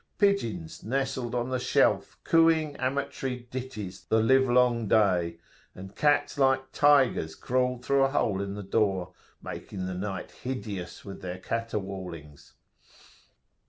Pigeons 0.17 0.83
nestled 0.83 1.35
on 1.35 1.49
the 1.51 1.59
shelf, 1.59 2.17
cooing 2.23 2.75
amatory 2.77 3.47
ditties 3.51 4.05
the 4.05 4.19
live 4.19 4.49
long 4.49 4.87
day, 4.87 5.37
and 5.75 5.95
cats 5.95 6.39
like 6.39 6.71
tigers 6.71 7.35
crawled 7.35 7.85
through 7.85 8.05
a 8.05 8.09
hole 8.09 8.41
in 8.41 8.55
the 8.55 8.63
door, 8.63 9.13
making 9.43 9.85
night 9.99 10.31
hideous 10.31 11.05
with 11.05 11.21
their 11.21 11.37
caterwaulings. 11.37 12.53